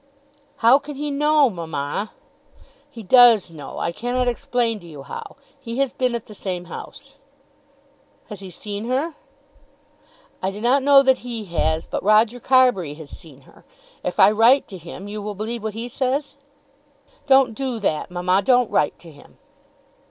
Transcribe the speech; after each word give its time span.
"How 0.65 0.79
can 0.79 0.95
he 0.95 1.11
know, 1.11 1.47
mamma?" 1.51 2.11
"He 2.89 3.03
does 3.03 3.51
know. 3.51 3.77
I 3.77 3.91
cannot 3.91 4.27
explain 4.27 4.79
to 4.79 4.87
you 4.87 5.03
how. 5.03 5.35
He 5.59 5.77
has 5.77 5.93
been 5.93 6.15
at 6.15 6.25
the 6.25 6.33
same 6.33 6.65
house." 6.65 7.17
"Has 8.27 8.39
he 8.39 8.49
seen 8.49 8.85
her?" 8.85 9.13
"I 10.41 10.49
do 10.49 10.59
not 10.59 10.81
know 10.81 11.03
that 11.03 11.19
he 11.19 11.45
has, 11.45 11.85
but 11.85 12.01
Roger 12.01 12.39
Carbury 12.39 12.95
has 12.95 13.11
seen 13.11 13.41
her. 13.41 13.63
If 14.03 14.19
I 14.19 14.31
write 14.31 14.67
to 14.69 14.77
him 14.79 15.07
you 15.07 15.21
will 15.21 15.35
believe 15.35 15.61
what 15.61 15.75
he 15.75 15.87
says?" 15.87 16.33
"Don't 17.27 17.53
do 17.53 17.77
that, 17.77 18.09
mamma. 18.09 18.41
Don't 18.43 18.71
write 18.71 18.97
to 19.01 19.11
him." 19.11 19.37